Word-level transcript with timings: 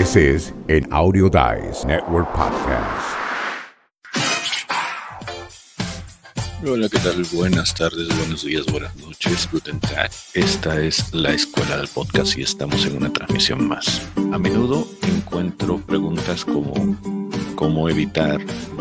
This 0.00 0.16
is 0.16 0.54
an 0.70 0.90
Audio 0.94 1.28
Dice 1.28 1.84
Network 1.84 2.26
podcast. 2.32 3.18
Hola, 6.66 6.88
¿qué 6.88 6.98
tal? 7.00 7.22
Buenas 7.34 7.74
tardes, 7.74 8.08
buenos 8.16 8.42
días, 8.42 8.64
buenas 8.72 8.96
noches, 8.96 9.46
Guten 9.52 9.78
Tag. 9.78 10.10
Esta 10.32 10.80
es 10.80 11.12
la 11.12 11.32
escuela 11.32 11.76
del 11.76 11.88
podcast 11.88 12.38
y 12.38 12.42
estamos 12.44 12.86
en 12.86 12.96
una 12.96 13.12
transmisión 13.12 13.68
más. 13.68 14.08
A 14.32 14.38
menudo 14.38 14.88
encuentro 15.02 15.76
preguntas 15.86 16.46
como 16.46 16.96
cómo 17.54 17.90
evitar 17.90 18.40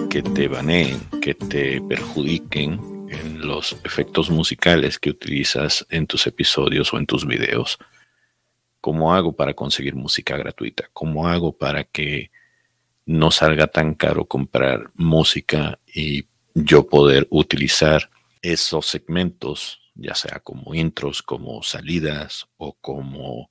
que 0.10 0.24
te 0.24 0.48
baneen, 0.48 1.02
que 1.22 1.34
te 1.34 1.82
perjudiquen 1.82 2.80
en 3.10 3.46
los 3.46 3.76
efectos 3.84 4.30
musicales 4.30 4.98
que 4.98 5.10
utilizas 5.10 5.86
en 5.90 6.08
tus 6.08 6.28
episodios 6.28 6.94
o 6.94 6.98
en 6.98 7.06
tus 7.06 7.28
videos. 7.28 7.78
¿Cómo 8.82 9.14
hago 9.14 9.34
para 9.34 9.54
conseguir 9.54 9.96
música 9.96 10.38
gratuita? 10.38 10.90
¿Cómo 10.94 11.28
hago 11.28 11.52
para 11.52 11.84
que 11.84 12.32
no 13.06 13.32
salga 13.32 13.68
tan 13.68 13.96
caro 13.96 14.26
comprar 14.26 14.92
música 14.94 15.80
y 15.86 16.28
yo 16.54 16.88
poder 16.88 17.28
utilizar 17.30 18.10
esos 18.42 18.86
segmentos, 18.86 19.82
ya 19.96 20.16
sea 20.16 20.40
como 20.40 20.74
intros, 20.76 21.22
como 21.22 21.64
salidas 21.64 22.48
o 22.58 22.74
como 22.74 23.50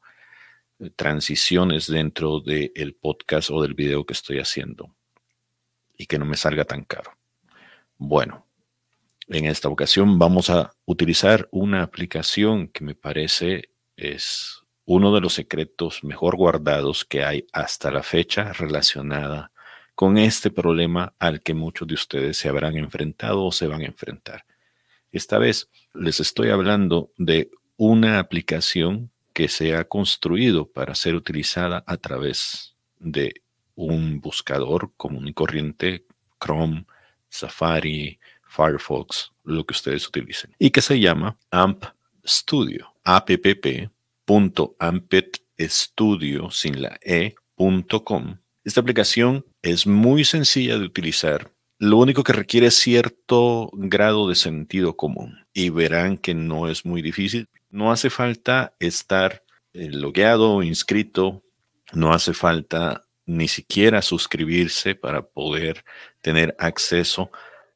eh, 0.78 0.90
transiciones 0.94 1.88
dentro 1.88 2.40
del 2.40 2.94
podcast 2.94 3.50
o 3.50 3.60
del 3.60 3.74
video 3.74 4.06
que 4.06 4.14
estoy 4.14 4.38
haciendo 4.38 4.94
y 5.96 6.06
que 6.06 6.18
no 6.18 6.24
me 6.24 6.36
salga 6.36 6.64
tan 6.64 6.84
caro? 6.84 7.12
Bueno, 7.98 8.46
en 9.26 9.44
esta 9.44 9.68
ocasión 9.68 10.18
vamos 10.18 10.48
a 10.48 10.72
utilizar 10.86 11.48
una 11.50 11.82
aplicación 11.82 12.68
que 12.68 12.84
me 12.84 12.94
parece 12.94 13.70
es 13.96 14.62
uno 14.90 15.14
de 15.14 15.20
los 15.20 15.34
secretos 15.34 16.02
mejor 16.02 16.34
guardados 16.36 17.04
que 17.04 17.22
hay 17.22 17.46
hasta 17.52 17.90
la 17.90 18.02
fecha 18.02 18.54
relacionada 18.54 19.52
con 19.94 20.16
este 20.16 20.50
problema 20.50 21.12
al 21.18 21.42
que 21.42 21.52
muchos 21.52 21.86
de 21.86 21.92
ustedes 21.92 22.38
se 22.38 22.48
habrán 22.48 22.74
enfrentado 22.78 23.44
o 23.44 23.52
se 23.52 23.66
van 23.66 23.82
a 23.82 23.86
enfrentar. 23.86 24.46
Esta 25.12 25.36
vez 25.36 25.68
les 25.92 26.20
estoy 26.20 26.48
hablando 26.48 27.12
de 27.18 27.50
una 27.76 28.18
aplicación 28.18 29.10
que 29.34 29.48
se 29.48 29.76
ha 29.76 29.84
construido 29.84 30.66
para 30.66 30.94
ser 30.94 31.16
utilizada 31.16 31.84
a 31.86 31.98
través 31.98 32.74
de 32.98 33.42
un 33.74 34.22
buscador 34.22 34.92
común 34.96 35.28
y 35.28 35.34
corriente, 35.34 36.06
Chrome, 36.42 36.86
Safari, 37.28 38.18
Firefox, 38.46 39.32
lo 39.44 39.66
que 39.66 39.72
ustedes 39.72 40.08
utilicen, 40.08 40.56
y 40.58 40.70
que 40.70 40.80
se 40.80 40.98
llama 40.98 41.36
AMP 41.50 41.84
Studio, 42.24 42.94
app.ampetstudio 44.28 46.50
sin 46.50 46.82
la 46.82 46.98
e.com. 47.02 48.36
Esta 48.62 48.82
aplicación 48.82 49.46
es 49.62 49.86
muy 49.86 50.24
sencilla 50.24 50.78
de 50.78 50.84
utilizar. 50.84 51.50
Lo 51.78 51.96
único 51.96 52.22
que 52.24 52.34
requiere 52.34 52.66
es 52.66 52.74
cierto 52.74 53.70
grado 53.72 54.28
de 54.28 54.34
sentido 54.34 54.96
común 54.96 55.46
y 55.54 55.70
verán 55.70 56.18
que 56.18 56.34
no 56.34 56.68
es 56.68 56.84
muy 56.84 57.00
difícil. 57.00 57.48
No 57.70 57.90
hace 57.90 58.10
falta 58.10 58.74
estar 58.80 59.44
eh, 59.72 59.88
logueado 59.90 60.56
o 60.56 60.62
inscrito, 60.62 61.42
no 61.92 62.12
hace 62.12 62.34
falta 62.34 63.06
ni 63.24 63.48
siquiera 63.48 64.02
suscribirse 64.02 64.94
para 64.94 65.22
poder 65.22 65.86
tener 66.20 66.54
acceso 66.58 67.30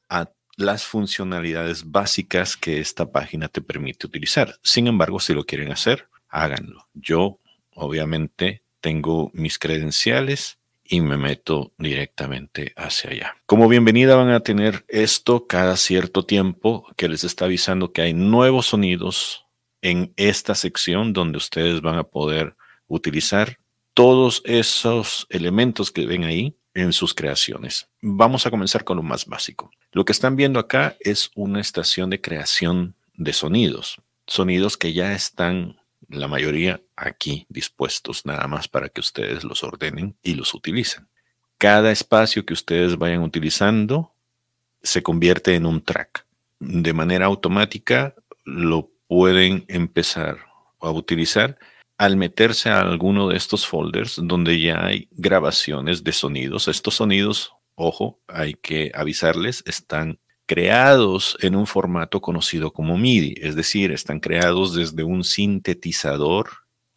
a 0.08 0.30
las 0.56 0.84
funcionalidades 0.84 1.90
básicas 1.90 2.56
que 2.56 2.80
esta 2.80 3.10
página 3.10 3.48
te 3.48 3.62
permite 3.62 4.06
utilizar. 4.06 4.56
Sin 4.62 4.86
embargo, 4.86 5.18
si 5.20 5.32
lo 5.32 5.44
quieren 5.44 5.72
hacer, 5.72 6.08
háganlo. 6.32 6.88
Yo, 6.94 7.38
obviamente, 7.74 8.62
tengo 8.80 9.30
mis 9.32 9.58
credenciales 9.58 10.58
y 10.84 11.00
me 11.00 11.16
meto 11.16 11.72
directamente 11.78 12.72
hacia 12.76 13.10
allá. 13.10 13.36
Como 13.46 13.68
bienvenida 13.68 14.16
van 14.16 14.30
a 14.30 14.40
tener 14.40 14.84
esto 14.88 15.46
cada 15.46 15.76
cierto 15.76 16.24
tiempo 16.24 16.86
que 16.96 17.08
les 17.08 17.22
está 17.22 17.44
avisando 17.44 17.92
que 17.92 18.02
hay 18.02 18.14
nuevos 18.14 18.66
sonidos 18.66 19.46
en 19.80 20.12
esta 20.16 20.54
sección 20.54 21.12
donde 21.12 21.38
ustedes 21.38 21.80
van 21.80 21.98
a 21.98 22.04
poder 22.04 22.56
utilizar 22.88 23.58
todos 23.94 24.42
esos 24.44 25.26
elementos 25.30 25.90
que 25.90 26.06
ven 26.06 26.24
ahí 26.24 26.56
en 26.74 26.92
sus 26.92 27.14
creaciones. 27.14 27.88
Vamos 28.00 28.46
a 28.46 28.50
comenzar 28.50 28.84
con 28.84 28.96
lo 28.96 29.02
más 29.02 29.26
básico. 29.26 29.70
Lo 29.92 30.04
que 30.04 30.12
están 30.12 30.36
viendo 30.36 30.58
acá 30.58 30.96
es 31.00 31.30
una 31.34 31.60
estación 31.60 32.10
de 32.10 32.20
creación 32.20 32.94
de 33.14 33.32
sonidos, 33.32 34.00
sonidos 34.26 34.76
que 34.76 34.92
ya 34.92 35.12
están 35.12 35.81
la 36.12 36.28
mayoría 36.28 36.80
aquí 36.96 37.46
dispuestos 37.48 38.26
nada 38.26 38.46
más 38.46 38.68
para 38.68 38.88
que 38.88 39.00
ustedes 39.00 39.44
los 39.44 39.64
ordenen 39.64 40.16
y 40.22 40.34
los 40.34 40.54
utilicen. 40.54 41.08
Cada 41.58 41.90
espacio 41.90 42.44
que 42.44 42.52
ustedes 42.52 42.96
vayan 42.98 43.22
utilizando 43.22 44.12
se 44.82 45.02
convierte 45.02 45.54
en 45.54 45.66
un 45.66 45.82
track. 45.82 46.26
De 46.58 46.92
manera 46.92 47.26
automática 47.26 48.14
lo 48.44 48.90
pueden 49.06 49.64
empezar 49.68 50.38
a 50.80 50.90
utilizar 50.90 51.58
al 51.98 52.16
meterse 52.16 52.68
a 52.68 52.80
alguno 52.80 53.28
de 53.28 53.36
estos 53.36 53.66
folders 53.66 54.20
donde 54.22 54.60
ya 54.60 54.84
hay 54.84 55.08
grabaciones 55.12 56.02
de 56.02 56.12
sonidos. 56.12 56.66
Estos 56.68 56.96
sonidos, 56.96 57.52
ojo, 57.74 58.18
hay 58.26 58.54
que 58.54 58.90
avisarles, 58.94 59.62
están 59.66 60.18
creados 60.52 61.38
en 61.40 61.56
un 61.56 61.66
formato 61.66 62.20
conocido 62.20 62.74
como 62.74 62.98
MIDI, 62.98 63.36
es 63.40 63.56
decir, 63.56 63.90
están 63.90 64.20
creados 64.20 64.74
desde 64.74 65.02
un 65.02 65.24
sintetizador 65.24 66.50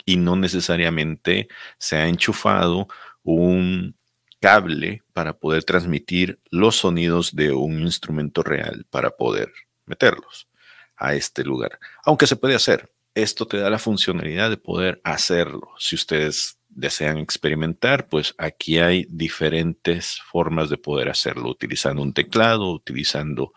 y 0.03 0.17
no 0.17 0.35
necesariamente 0.35 1.47
se 1.77 1.95
ha 1.95 2.09
enchufado 2.09 2.89
un 3.23 3.95
cable 4.41 5.03
para 5.13 5.38
poder 5.38 5.63
transmitir 5.63 6.38
los 6.51 6.75
sonidos 6.75 7.33
de 7.33 7.53
un 7.53 7.79
instrumento 7.79 8.43
real 8.43 8.85
para 8.89 9.11
poder 9.11 9.53
meterlos 9.85 10.49
a 10.97 11.16
este 11.16 11.45
lugar. 11.45 11.79
Aunque 12.03 12.27
se 12.27 12.35
puede 12.35 12.55
hacer, 12.55 12.91
esto 13.13 13.47
te 13.47 13.55
da 13.55 13.69
la 13.69 13.79
funcionalidad 13.79 14.49
de 14.49 14.57
poder 14.57 14.99
hacerlo. 15.05 15.69
Si 15.79 15.95
ustedes 15.95 16.57
desean 16.75 17.18
experimentar, 17.18 18.08
pues 18.08 18.36
aquí 18.38 18.78
hay 18.78 19.08
diferentes 19.09 20.22
formas 20.30 20.69
de 20.69 20.78
poder 20.78 21.09
hacerlo, 21.09 21.50
utilizando 21.50 22.02
un 22.02 22.13
teclado, 22.13 22.72
utilizando 22.72 23.53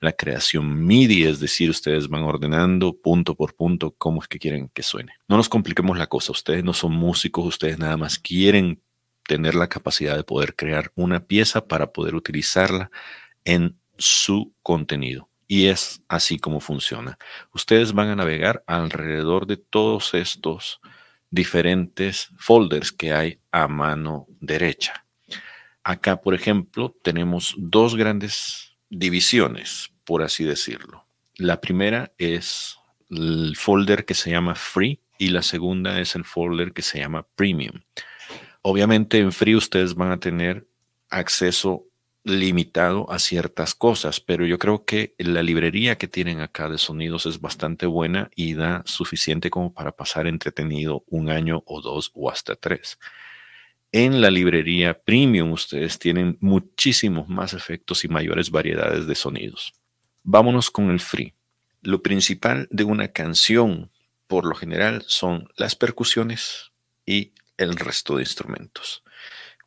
la 0.00 0.12
creación 0.12 0.84
MIDI, 0.84 1.24
es 1.24 1.38
decir, 1.38 1.70
ustedes 1.70 2.08
van 2.08 2.22
ordenando 2.22 2.96
punto 2.96 3.36
por 3.36 3.54
punto 3.54 3.94
cómo 3.98 4.20
es 4.22 4.28
que 4.28 4.38
quieren 4.38 4.68
que 4.68 4.82
suene. 4.82 5.14
No 5.28 5.36
nos 5.36 5.48
compliquemos 5.48 5.96
la 5.98 6.08
cosa, 6.08 6.32
ustedes 6.32 6.64
no 6.64 6.72
son 6.72 6.92
músicos, 6.92 7.44
ustedes 7.46 7.78
nada 7.78 7.96
más 7.96 8.18
quieren 8.18 8.82
tener 9.24 9.54
la 9.54 9.68
capacidad 9.68 10.16
de 10.16 10.24
poder 10.24 10.56
crear 10.56 10.90
una 10.96 11.24
pieza 11.26 11.66
para 11.66 11.92
poder 11.92 12.14
utilizarla 12.14 12.90
en 13.44 13.78
su 13.98 14.54
contenido. 14.62 15.28
Y 15.46 15.66
es 15.66 16.02
así 16.08 16.38
como 16.38 16.60
funciona. 16.60 17.18
Ustedes 17.52 17.92
van 17.92 18.08
a 18.08 18.16
navegar 18.16 18.64
alrededor 18.66 19.46
de 19.46 19.56
todos 19.56 20.14
estos 20.14 20.80
diferentes 21.32 22.28
folders 22.36 22.92
que 22.92 23.12
hay 23.12 23.40
a 23.50 23.66
mano 23.66 24.28
derecha. 24.38 25.04
Acá, 25.82 26.20
por 26.20 26.34
ejemplo, 26.34 26.94
tenemos 27.02 27.56
dos 27.58 27.96
grandes 27.96 28.76
divisiones, 28.90 29.92
por 30.04 30.22
así 30.22 30.44
decirlo. 30.44 31.06
La 31.36 31.60
primera 31.60 32.12
es 32.18 32.76
el 33.10 33.56
folder 33.56 34.04
que 34.04 34.14
se 34.14 34.30
llama 34.30 34.54
Free 34.54 35.00
y 35.18 35.30
la 35.30 35.42
segunda 35.42 35.98
es 36.00 36.14
el 36.14 36.24
folder 36.24 36.72
que 36.72 36.82
se 36.82 36.98
llama 36.98 37.26
Premium. 37.34 37.80
Obviamente 38.60 39.18
en 39.18 39.32
Free 39.32 39.56
ustedes 39.56 39.94
van 39.94 40.12
a 40.12 40.20
tener 40.20 40.68
acceso 41.08 41.86
limitado 42.24 43.10
a 43.10 43.18
ciertas 43.18 43.74
cosas, 43.74 44.20
pero 44.20 44.46
yo 44.46 44.58
creo 44.58 44.84
que 44.84 45.14
la 45.18 45.42
librería 45.42 45.96
que 45.96 46.08
tienen 46.08 46.40
acá 46.40 46.68
de 46.68 46.78
sonidos 46.78 47.26
es 47.26 47.40
bastante 47.40 47.86
buena 47.86 48.30
y 48.36 48.54
da 48.54 48.82
suficiente 48.86 49.50
como 49.50 49.72
para 49.72 49.92
pasar 49.92 50.26
entretenido 50.26 51.04
un 51.08 51.30
año 51.30 51.62
o 51.66 51.80
dos 51.80 52.12
o 52.14 52.30
hasta 52.30 52.54
tres. 52.54 52.98
En 53.90 54.20
la 54.20 54.30
librería 54.30 54.98
premium 54.98 55.52
ustedes 55.52 55.98
tienen 55.98 56.38
muchísimos 56.40 57.28
más 57.28 57.54
efectos 57.54 58.04
y 58.04 58.08
mayores 58.08 58.50
variedades 58.50 59.06
de 59.06 59.14
sonidos. 59.14 59.74
Vámonos 60.22 60.70
con 60.70 60.90
el 60.90 61.00
free. 61.00 61.34
Lo 61.82 62.02
principal 62.02 62.68
de 62.70 62.84
una 62.84 63.08
canción, 63.08 63.90
por 64.28 64.46
lo 64.46 64.54
general, 64.54 65.04
son 65.08 65.48
las 65.56 65.74
percusiones 65.74 66.72
y 67.04 67.32
el 67.58 67.76
resto 67.76 68.16
de 68.16 68.22
instrumentos. 68.22 69.02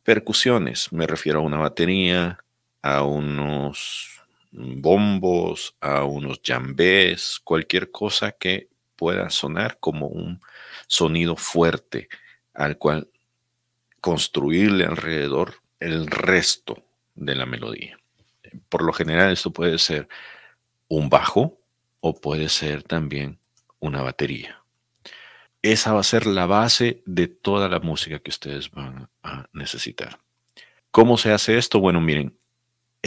Percusiones, 0.02 0.92
me 0.92 1.06
refiero 1.06 1.40
a 1.40 1.42
una 1.42 1.58
batería, 1.58 2.38
a 2.94 3.02
unos 3.02 4.22
bombos, 4.52 5.74
a 5.80 6.04
unos 6.04 6.40
jambés, 6.42 7.40
cualquier 7.42 7.90
cosa 7.90 8.32
que 8.32 8.68
pueda 8.94 9.28
sonar 9.30 9.78
como 9.80 10.06
un 10.06 10.40
sonido 10.86 11.36
fuerte 11.36 12.08
al 12.54 12.78
cual 12.78 13.08
construirle 14.00 14.84
alrededor 14.84 15.56
el 15.80 16.06
resto 16.06 16.82
de 17.14 17.34
la 17.34 17.44
melodía. 17.44 17.98
Por 18.68 18.82
lo 18.82 18.92
general 18.92 19.32
esto 19.32 19.52
puede 19.52 19.78
ser 19.78 20.08
un 20.88 21.10
bajo 21.10 21.58
o 22.00 22.14
puede 22.14 22.48
ser 22.48 22.82
también 22.84 23.38
una 23.80 24.02
batería. 24.02 24.62
esa 25.62 25.92
va 25.92 26.00
a 26.00 26.04
ser 26.04 26.26
la 26.26 26.46
base 26.46 27.02
de 27.06 27.26
toda 27.26 27.68
la 27.68 27.80
música 27.80 28.20
que 28.20 28.30
ustedes 28.30 28.70
van 28.70 29.08
a 29.22 29.48
necesitar. 29.52 30.20
¿Cómo 30.92 31.18
se 31.18 31.32
hace 31.32 31.58
esto? 31.58 31.80
Bueno, 31.80 32.00
miren, 32.00 32.38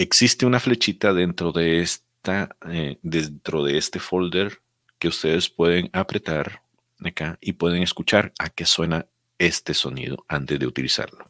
existe 0.01 0.46
una 0.46 0.62
flechita 0.62 1.13
dentro 1.13 1.51
de 1.51 1.81
esta, 1.81 2.56
eh, 2.69 2.98
dentro 3.01 3.63
de 3.63 3.78
este 3.78 4.00
folder 4.00 4.62
que 4.98 5.10
ustedes 5.10 5.50
pueden 5.50 5.90
apretar 5.92 6.63
acá 7.04 7.38
y 7.42 7.54
pueden 7.54 7.84
escuchar 7.84 8.34
a 8.40 8.50
qué 8.50 8.66
suena 8.66 9.07
este 9.38 9.74
sonido 9.74 10.25
antes 10.28 10.57
de 10.60 10.68
utilizarlo. 10.68 11.25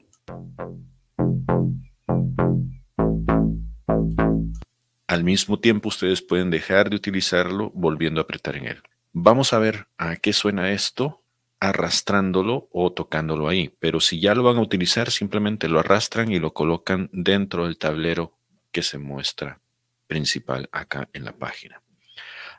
Al 5.07 5.23
mismo 5.23 5.59
tiempo 5.59 5.89
ustedes 5.89 6.21
pueden 6.21 6.51
dejar 6.51 6.91
de 6.91 6.95
utilizarlo 6.95 7.71
volviendo 7.73 8.21
a 8.21 8.23
apretar 8.23 8.55
en 8.55 8.67
él. 8.67 8.83
Vamos 9.11 9.53
a 9.53 9.59
ver 9.59 9.87
a 9.97 10.15
qué 10.15 10.33
suena 10.33 10.71
esto 10.71 11.23
arrastrándolo 11.59 12.69
o 12.71 12.93
tocándolo 12.93 13.47
ahí. 13.47 13.73
Pero 13.79 13.99
si 13.99 14.19
ya 14.19 14.35
lo 14.35 14.43
van 14.43 14.57
a 14.57 14.61
utilizar, 14.61 15.09
simplemente 15.09 15.67
lo 15.67 15.79
arrastran 15.79 16.31
y 16.31 16.39
lo 16.39 16.53
colocan 16.53 17.09
dentro 17.11 17.65
del 17.65 17.77
tablero 17.77 18.38
que 18.79 18.83
se 18.83 18.97
muestra 18.97 19.59
principal 20.07 20.69
acá 20.71 21.09
en 21.11 21.25
la 21.25 21.33
página. 21.33 21.81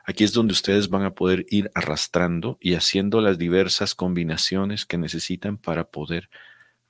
Aquí 0.05 0.23
es 0.23 0.33
donde 0.33 0.51
ustedes 0.53 0.87
van 0.87 1.01
a 1.03 1.15
poder 1.15 1.47
ir 1.49 1.71
arrastrando 1.73 2.59
y 2.61 2.75
haciendo 2.75 3.21
las 3.21 3.39
diversas 3.39 3.95
combinaciones 3.95 4.85
que 4.85 4.99
necesitan 4.99 5.57
para 5.57 5.85
poder 5.85 6.29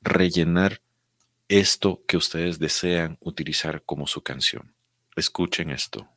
rellenar 0.01 0.81
esto 1.48 2.04
que 2.10 2.18
ustedes 2.18 2.60
desean 2.60 3.18
utilizar 3.22 3.83
como 3.83 4.06
su 4.06 4.22
canción. 4.22 4.74
Escuchen 5.16 5.69
esto. 5.69 6.10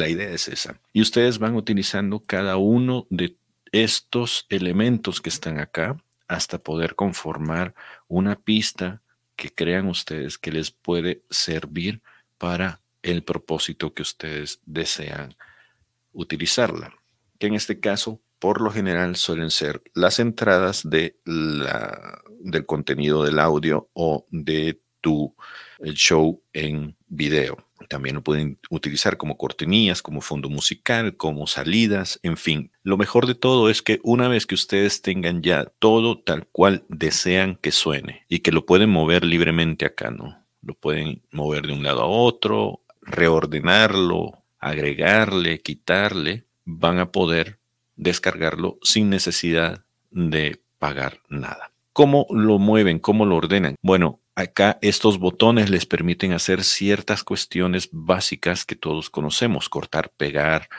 La 0.00 0.08
idea 0.08 0.30
es 0.30 0.48
esa. 0.48 0.80
Y 0.92 1.02
ustedes 1.02 1.38
van 1.38 1.54
utilizando 1.54 2.20
cada 2.20 2.56
uno 2.56 3.06
de 3.10 3.36
estos 3.70 4.46
elementos 4.48 5.20
que 5.20 5.28
están 5.28 5.58
acá 5.58 6.02
hasta 6.26 6.58
poder 6.58 6.94
conformar 6.94 7.74
una 8.08 8.36
pista 8.36 9.02
que 9.36 9.50
crean 9.50 9.86
ustedes 9.86 10.38
que 10.38 10.52
les 10.52 10.70
puede 10.70 11.22
servir 11.30 12.02
para 12.38 12.80
el 13.02 13.22
propósito 13.22 13.94
que 13.94 14.02
ustedes 14.02 14.60
desean 14.64 15.36
utilizarla. 16.12 16.94
Que 17.38 17.46
en 17.46 17.54
este 17.54 17.80
caso, 17.80 18.20
por 18.38 18.60
lo 18.60 18.70
general, 18.70 19.16
suelen 19.16 19.50
ser 19.50 19.82
las 19.94 20.18
entradas 20.18 20.88
de 20.88 21.18
la, 21.24 22.22
del 22.40 22.66
contenido 22.66 23.24
del 23.24 23.38
audio 23.38 23.90
o 23.92 24.26
de 24.30 24.80
tu 25.00 25.34
show 25.94 26.42
en 26.52 26.96
video. 27.10 27.58
También 27.88 28.14
lo 28.14 28.22
pueden 28.22 28.58
utilizar 28.70 29.16
como 29.16 29.36
cortinillas, 29.36 30.00
como 30.00 30.20
fondo 30.20 30.48
musical, 30.48 31.16
como 31.16 31.46
salidas, 31.46 32.20
en 32.22 32.36
fin. 32.36 32.70
Lo 32.82 32.96
mejor 32.96 33.26
de 33.26 33.34
todo 33.34 33.68
es 33.68 33.82
que 33.82 34.00
una 34.02 34.28
vez 34.28 34.46
que 34.46 34.54
ustedes 34.54 35.02
tengan 35.02 35.42
ya 35.42 35.64
todo 35.78 36.18
tal 36.18 36.46
cual 36.46 36.84
desean 36.88 37.56
que 37.56 37.72
suene 37.72 38.24
y 38.28 38.38
que 38.38 38.52
lo 38.52 38.64
pueden 38.64 38.90
mover 38.90 39.24
libremente 39.24 39.84
acá, 39.84 40.10
¿no? 40.10 40.38
Lo 40.62 40.74
pueden 40.74 41.22
mover 41.32 41.66
de 41.66 41.72
un 41.72 41.82
lado 41.82 42.02
a 42.02 42.06
otro, 42.06 42.80
reordenarlo, 43.02 44.38
agregarle, 44.58 45.60
quitarle, 45.60 46.44
van 46.64 46.98
a 46.98 47.10
poder 47.10 47.58
descargarlo 47.96 48.78
sin 48.82 49.10
necesidad 49.10 49.84
de 50.10 50.60
pagar 50.78 51.20
nada. 51.28 51.72
¿Cómo 51.92 52.26
lo 52.30 52.58
mueven? 52.58 52.98
¿Cómo 52.98 53.26
lo 53.26 53.36
ordenan? 53.36 53.74
Bueno, 53.82 54.19
Acá 54.40 54.78
estos 54.80 55.18
botones 55.18 55.68
les 55.68 55.84
permiten 55.84 56.32
hacer 56.32 56.64
ciertas 56.64 57.24
cuestiones 57.24 57.90
básicas 57.92 58.64
que 58.64 58.74
todos 58.74 59.10
conocemos, 59.10 59.68
cortar, 59.68 60.12
pegar 60.16 60.70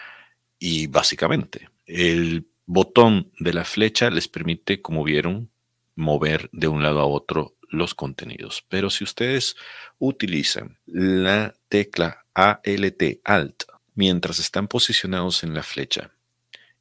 y 0.57 0.87
básicamente. 0.87 1.69
El 1.85 2.47
botón 2.65 3.31
de 3.39 3.53
la 3.53 3.63
flecha 3.63 4.09
les 4.09 4.27
permite, 4.27 4.81
como 4.81 5.03
vieron, 5.03 5.51
mover 5.93 6.49
de 6.51 6.69
un 6.69 6.81
lado 6.81 7.01
a 7.01 7.05
otro 7.05 7.55
los 7.69 7.93
contenidos. 7.93 8.65
Pero 8.67 8.89
si 8.89 9.03
ustedes 9.03 9.55
utilizan 9.99 10.79
la 10.87 11.53
tecla 11.69 12.25
ALT 12.33 13.19
Alt 13.23 13.65
mientras 13.93 14.39
están 14.39 14.67
posicionados 14.67 15.43
en 15.43 15.53
la 15.53 15.61
flecha 15.61 16.09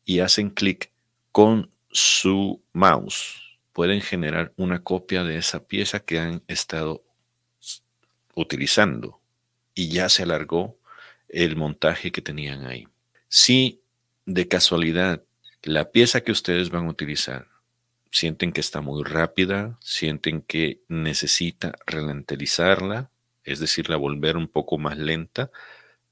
y 0.06 0.20
hacen 0.20 0.48
clic 0.48 0.90
con 1.30 1.68
su 1.90 2.62
mouse 2.72 3.49
pueden 3.72 4.00
generar 4.00 4.52
una 4.56 4.82
copia 4.82 5.24
de 5.24 5.36
esa 5.36 5.66
pieza 5.66 6.00
que 6.00 6.18
han 6.18 6.42
estado 6.48 7.04
utilizando 8.34 9.20
y 9.74 9.88
ya 9.88 10.08
se 10.08 10.22
alargó 10.22 10.78
el 11.28 11.56
montaje 11.56 12.10
que 12.10 12.22
tenían 12.22 12.66
ahí. 12.66 12.88
Si 13.28 13.80
de 14.26 14.48
casualidad 14.48 15.22
la 15.62 15.90
pieza 15.90 16.22
que 16.22 16.32
ustedes 16.32 16.70
van 16.70 16.86
a 16.86 16.90
utilizar 16.90 17.48
sienten 18.10 18.52
que 18.52 18.60
está 18.60 18.80
muy 18.80 19.04
rápida, 19.04 19.78
sienten 19.80 20.42
que 20.42 20.82
necesita 20.88 21.74
ralentizarla, 21.86 23.10
es 23.44 23.60
decir, 23.60 23.88
la 23.88 23.96
volver 23.96 24.36
un 24.36 24.48
poco 24.48 24.78
más 24.78 24.98
lenta, 24.98 25.50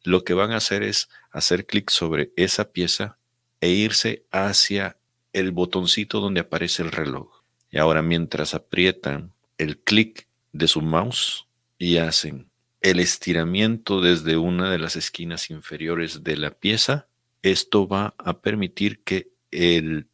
lo 0.04 0.24
que 0.24 0.34
van 0.34 0.52
a 0.52 0.56
hacer 0.56 0.82
es 0.82 1.08
hacer 1.30 1.66
clic 1.66 1.90
sobre 1.90 2.32
esa 2.36 2.70
pieza 2.72 3.18
e 3.60 3.70
irse 3.70 4.24
hacia 4.30 4.96
el 5.32 5.50
botoncito 5.50 6.20
donde 6.20 6.40
aparece 6.40 6.82
el 6.82 6.92
reloj. 6.92 7.37
Y 7.70 7.78
ahora 7.78 8.02
mientras 8.02 8.54
aprietan 8.54 9.32
el 9.58 9.78
clic 9.78 10.28
de 10.52 10.68
su 10.68 10.80
mouse 10.80 11.46
y 11.78 11.98
hacen 11.98 12.48
el 12.80 13.00
estiramiento 13.00 14.00
desde 14.00 14.36
una 14.36 14.70
de 14.70 14.78
las 14.78 14.96
esquinas 14.96 15.50
inferiores 15.50 16.22
de 16.22 16.36
la 16.36 16.52
pieza, 16.52 17.08
esto 17.42 17.88
va 17.88 18.14
a 18.18 18.40
permitir 18.40 19.02
que 19.02 19.30
el 19.50 20.06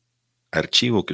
archivo 0.51 1.05
que 1.05 1.13